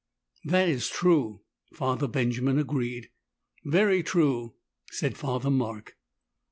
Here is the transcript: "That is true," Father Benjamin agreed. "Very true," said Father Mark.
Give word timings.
"That 0.43 0.67
is 0.67 0.89
true," 0.89 1.41
Father 1.75 2.07
Benjamin 2.07 2.57
agreed. 2.57 3.11
"Very 3.63 4.01
true," 4.01 4.55
said 4.91 5.15
Father 5.15 5.51
Mark. 5.51 5.95